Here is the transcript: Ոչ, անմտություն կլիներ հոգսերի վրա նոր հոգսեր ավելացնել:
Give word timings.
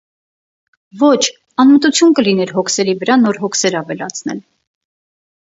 Ոչ, 1.01 1.19
անմտություն 1.63 2.15
կլիներ 2.21 2.53
հոգսերի 2.55 2.97
վրա 3.05 3.19
նոր 3.27 3.39
հոգսեր 3.45 3.81
ավելացնել: 3.83 4.41